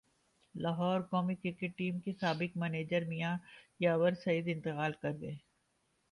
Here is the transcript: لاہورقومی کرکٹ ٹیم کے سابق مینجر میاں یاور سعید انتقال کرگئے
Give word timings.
لاہورقومی 0.55 1.35
کرکٹ 1.35 1.77
ٹیم 1.77 1.99
کے 1.99 2.11
سابق 2.21 2.57
مینجر 2.57 3.05
میاں 3.07 3.35
یاور 3.79 4.11
سعید 4.23 4.47
انتقال 4.47 4.91
کرگئے 5.01 5.35